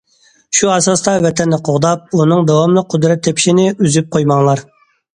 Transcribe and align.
شۇ 0.59 0.71
ئاساستا 0.75 1.13
ۋەتەننى 1.25 1.59
قوغداپ، 1.69 2.19
ئۇنىڭ 2.21 2.43
داۋاملىق 2.51 2.91
قۇدرەت 2.97 3.25
تېپىشىنى 3.31 3.71
ئۈزۈپ 3.77 4.15
قويماڭلار. 4.19 4.69